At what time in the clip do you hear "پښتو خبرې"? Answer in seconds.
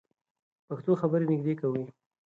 0.67-1.25